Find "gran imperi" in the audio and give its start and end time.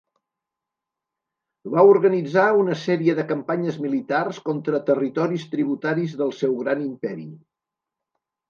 6.65-7.29